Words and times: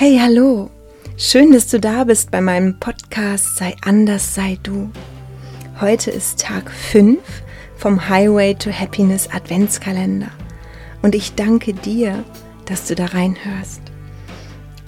Hi, 0.00 0.18
hallo. 0.18 0.70
Schön, 1.18 1.52
dass 1.52 1.66
du 1.66 1.78
da 1.78 2.04
bist 2.04 2.30
bei 2.30 2.40
meinem 2.40 2.80
Podcast 2.80 3.58
Sei 3.58 3.76
anders, 3.82 4.34
sei 4.34 4.58
du. 4.62 4.90
Heute 5.78 6.10
ist 6.10 6.40
Tag 6.40 6.70
5 6.70 7.18
vom 7.76 8.08
Highway 8.08 8.54
to 8.54 8.70
Happiness 8.72 9.28
Adventskalender 9.30 10.30
und 11.02 11.14
ich 11.14 11.34
danke 11.34 11.74
dir, 11.74 12.24
dass 12.64 12.86
du 12.86 12.94
da 12.94 13.04
reinhörst. 13.04 13.82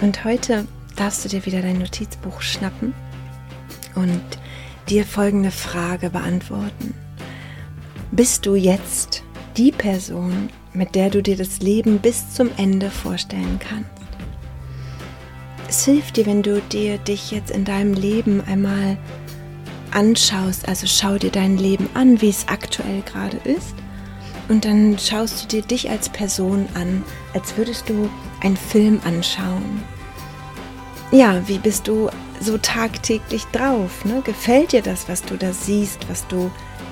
Und 0.01 0.25
heute 0.25 0.67
darfst 0.97 1.27
du 1.27 1.29
dir 1.29 1.45
wieder 1.45 1.61
dein 1.61 1.81
Notizbuch 1.81 2.41
schnappen 2.41 2.95
und 3.95 4.25
dir 4.89 5.05
folgende 5.05 5.51
Frage 5.51 6.09
beantworten. 6.09 6.95
Bist 8.13 8.47
du 8.47 8.55
jetzt 8.55 9.23
die 9.59 9.73
Person, 9.73 10.49
mit 10.73 10.95
der 10.95 11.11
du 11.11 11.23
dir 11.23 11.37
das 11.37 11.61
Leben 11.61 11.99
bis 11.99 12.33
zum 12.33 12.49
Ende 12.57 12.89
vorstellen 12.89 13.61
kannst? 13.61 14.02
Es 15.75 15.87
hilft 15.87 16.19
dir, 16.19 16.27
wenn 16.27 16.43
du 16.43 16.61
dir 16.61 16.99
dich 16.99 17.31
jetzt 17.31 17.51
in 17.51 17.65
deinem 17.65 17.95
Leben 17.95 18.43
einmal 18.47 18.99
anschaust, 19.91 20.69
also 20.69 20.87
schau 20.87 21.17
dir 21.17 21.31
dein 21.31 21.57
Leben 21.57 21.89
an, 21.95 22.21
wie 22.21 22.29
es 22.29 22.47
aktuell 22.47 23.01
gerade 23.01 23.39
ist. 23.39 23.75
Und 24.51 24.67
dann 24.67 24.99
schaust 24.99 25.45
du 25.45 25.49
dir 25.49 25.63
dich 25.63 25.89
als 25.89 26.11
Person 26.11 26.69
an, 26.75 27.03
als 27.33 27.57
würdest 27.57 27.89
du 27.89 28.11
einen 28.43 28.59
Film 28.59 29.01
anschauen. 29.07 29.83
Ja, 31.11 31.41
wie 31.49 31.57
bist 31.57 31.89
du 31.89 32.11
so 32.39 32.59
tagtäglich 32.59 33.47
drauf? 33.47 34.05
Ne? 34.05 34.21
Gefällt 34.27 34.73
dir 34.73 34.83
das, 34.83 35.09
was 35.09 35.23
du 35.23 35.39
da 35.39 35.55
siehst, 35.55 36.07
was 36.11 36.27
du 36.27 36.51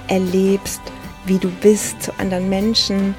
erlebst, 0.08 0.80
wie 1.26 1.36
du 1.36 1.50
bist 1.60 2.02
zu 2.02 2.18
anderen 2.18 2.48
Menschen, 2.48 3.14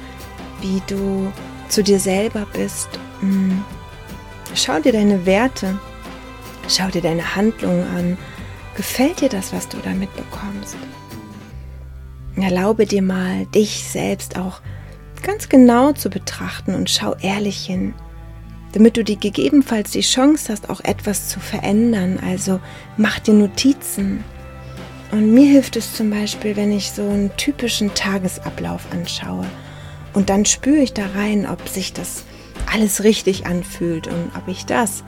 wie 0.60 0.82
du 0.88 1.32
zu 1.68 1.84
dir 1.84 2.00
selber 2.00 2.48
bist? 2.52 2.88
Hm. 3.20 3.62
Schau 4.54 4.80
dir 4.80 4.92
deine 4.92 5.24
Werte, 5.24 5.78
schau 6.68 6.88
dir 6.88 7.00
deine 7.02 7.36
Handlungen 7.36 7.86
an. 7.96 8.18
Gefällt 8.76 9.20
dir 9.20 9.28
das, 9.28 9.52
was 9.52 9.68
du 9.68 9.78
damit 9.82 10.14
bekommst? 10.14 10.76
Erlaube 12.36 12.86
dir 12.86 13.02
mal, 13.02 13.46
dich 13.46 13.84
selbst 13.84 14.38
auch 14.38 14.60
ganz 15.22 15.48
genau 15.48 15.92
zu 15.92 16.10
betrachten 16.10 16.74
und 16.74 16.90
schau 16.90 17.14
ehrlich 17.16 17.64
hin, 17.64 17.94
damit 18.72 18.96
du 18.96 19.04
die 19.04 19.18
gegebenenfalls 19.18 19.90
die 19.92 20.00
Chance 20.00 20.52
hast, 20.52 20.68
auch 20.68 20.80
etwas 20.80 21.28
zu 21.28 21.40
verändern. 21.40 22.18
Also 22.26 22.60
mach 22.96 23.20
dir 23.20 23.34
Notizen. 23.34 24.24
Und 25.12 25.32
mir 25.32 25.46
hilft 25.46 25.76
es 25.76 25.94
zum 25.94 26.10
Beispiel, 26.10 26.56
wenn 26.56 26.72
ich 26.72 26.90
so 26.90 27.02
einen 27.02 27.34
typischen 27.36 27.94
Tagesablauf 27.94 28.86
anschaue. 28.92 29.46
Und 30.14 30.30
dann 30.30 30.44
spüre 30.44 30.78
ich 30.78 30.92
da 30.94 31.06
rein, 31.14 31.46
ob 31.46 31.68
sich 31.68 31.92
das 31.92 32.24
alles 32.72 33.04
richtig 33.04 33.46
anfühlt 33.46 34.06
und 34.06 34.30
ob 34.36 34.48
ich 34.48 34.66
das 34.66 35.04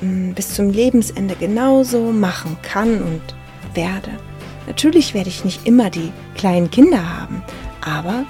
mm, 0.00 0.32
bis 0.32 0.54
zum 0.54 0.70
Lebensende 0.70 1.34
genauso 1.34 2.12
machen 2.12 2.56
kann 2.62 3.02
und 3.02 3.22
werde. 3.74 4.10
Natürlich 4.66 5.14
werde 5.14 5.30
ich 5.30 5.44
nicht 5.44 5.66
immer 5.66 5.90
die 5.90 6.12
kleinen 6.34 6.70
Kinder 6.70 7.18
haben, 7.18 7.42
aber 7.80 8.24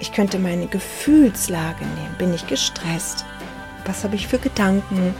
ich 0.00 0.12
könnte 0.12 0.38
meine 0.38 0.66
Gefühlslage 0.66 1.84
nehmen. 1.84 2.14
Bin 2.18 2.34
ich 2.34 2.46
gestresst? 2.46 3.24
Was 3.86 4.04
habe 4.04 4.16
ich 4.16 4.28
für 4.28 4.38
Gedanken? 4.38 5.14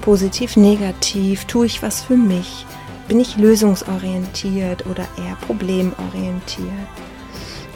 Positiv, 0.00 0.56
negativ? 0.56 1.46
Tue 1.46 1.66
ich 1.66 1.82
was 1.82 2.02
für 2.02 2.16
mich? 2.16 2.66
Bin 3.08 3.18
ich 3.18 3.36
lösungsorientiert 3.36 4.86
oder 4.86 5.06
eher 5.18 5.36
problemorientiert? 5.46 6.68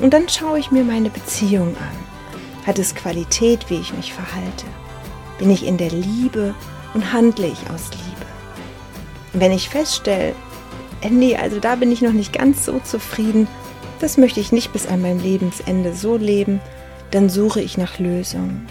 Und 0.01 0.13
dann 0.13 0.29
schaue 0.29 0.59
ich 0.59 0.71
mir 0.71 0.85
meine 0.85 1.11
Beziehung 1.11 1.69
an. 1.69 2.06
Hat 2.67 2.79
es 2.79 2.95
Qualität, 2.95 3.71
wie 3.71 3.81
ich 3.81 3.95
mich 3.95 4.13
verhalte? 4.13 4.67
Bin 5.39 5.51
ich 5.51 5.65
in 5.65 5.77
der 5.77 5.91
Liebe 5.91 6.55
und 6.95 7.13
handle 7.13 7.47
ich 7.47 7.71
aus 7.71 7.91
Liebe? 7.93 8.27
wenn 9.41 9.53
ich 9.53 9.69
feststelle, 9.69 10.35
nee, 11.09 11.37
also 11.37 11.61
da 11.61 11.77
bin 11.77 11.93
ich 11.93 12.03
noch 12.03 12.13
nicht 12.13 12.33
ganz 12.33 12.65
so 12.65 12.81
zufrieden, 12.81 13.47
das 14.01 14.17
möchte 14.17 14.41
ich 14.41 14.53
nicht 14.53 14.73
bis 14.73 14.87
an 14.87 15.03
mein 15.03 15.21
Lebensende 15.21 15.95
so 15.95 16.17
leben, 16.17 16.61
dann 17.11 17.29
suche 17.29 17.61
ich 17.61 17.79
nach 17.79 17.99
Lösungen. 17.99 18.67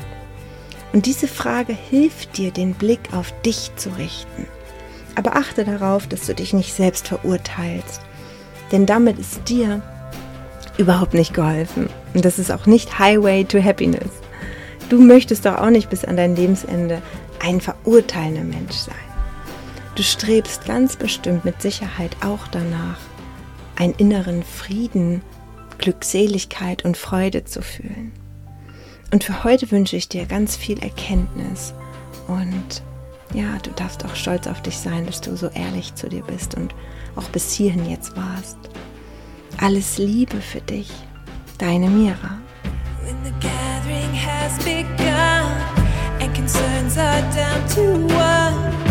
Und 0.94 1.05
diese 1.05 1.28
Frage 1.28 1.73
hilft 1.73 2.38
dir, 2.38 2.51
den 2.51 2.73
Blick 2.73 3.13
auf 3.13 3.34
dich 3.41 3.72
zu 3.75 3.89
richten. 3.97 4.47
Aber 5.16 5.35
achte 5.35 5.66
darauf, 5.66 6.07
dass 6.07 6.25
du 6.25 6.35
dich 6.35 6.53
nicht 6.53 6.73
selbst 6.73 7.07
verurteilst. 7.07 8.01
Denn 8.72 8.85
damit 8.85 9.17
ist 9.17 9.47
dir 9.47 9.81
überhaupt 10.78 11.13
nicht 11.13 11.34
geholfen. 11.34 11.89
Und 12.15 12.25
das 12.25 12.39
ist 12.39 12.51
auch 12.51 12.65
nicht 12.65 12.97
Highway 12.97 13.43
to 13.43 13.61
Happiness. 13.61 14.09
Du 14.89 15.01
möchtest 15.01 15.45
doch 15.45 15.57
auch 15.57 15.69
nicht 15.69 15.89
bis 15.89 16.05
an 16.05 16.15
dein 16.15 16.35
Lebensende 16.35 17.01
ein 17.39 17.59
verurteilender 17.61 18.43
Mensch 18.43 18.75
sein. 18.75 18.95
Du 19.95 20.01
strebst 20.01 20.65
ganz 20.65 20.95
bestimmt 20.95 21.45
mit 21.45 21.61
Sicherheit 21.61 22.15
auch 22.23 22.47
danach, 22.47 22.97
einen 23.75 23.93
inneren 23.93 24.43
Frieden, 24.43 25.21
Glückseligkeit 25.77 26.85
und 26.85 26.97
Freude 26.97 27.43
zu 27.43 27.61
fühlen. 27.61 28.13
Und 29.11 29.23
für 29.23 29.43
heute 29.43 29.69
wünsche 29.71 29.97
ich 29.97 30.07
dir 30.09 30.25
ganz 30.25 30.55
viel 30.55 30.79
Erkenntnis 30.79 31.73
und 32.27 32.81
ja, 33.33 33.57
du 33.61 33.71
darfst 33.71 34.05
auch 34.05 34.15
stolz 34.15 34.47
auf 34.47 34.61
dich 34.61 34.77
sein, 34.77 35.05
dass 35.05 35.19
du 35.19 35.35
so 35.35 35.47
ehrlich 35.49 35.95
zu 35.95 36.07
dir 36.07 36.23
bist 36.23 36.55
und 36.55 36.73
auch 37.15 37.27
bis 37.29 37.51
hierhin 37.51 37.89
jetzt 37.89 38.15
warst. 38.15 38.57
Alles 39.57 39.97
Liebe 39.97 40.39
für 40.41 40.61
dich, 40.61 40.91
deine 41.57 41.89
Mira. 41.89 42.39
When 43.03 43.23
the 43.23 43.31
gathering 43.39 44.13
has 44.13 44.57
begun 44.63 45.51
and 46.21 46.33
concerns 46.33 46.97
are 46.97 47.21
down 47.33 47.67
to 47.69 48.84